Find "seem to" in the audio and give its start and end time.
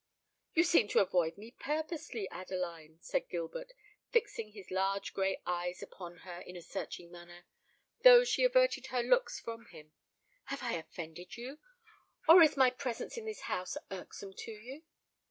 0.63-0.99